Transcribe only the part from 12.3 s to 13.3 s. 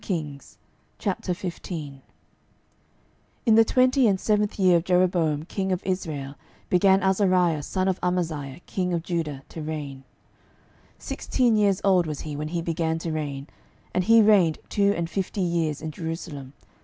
when he began to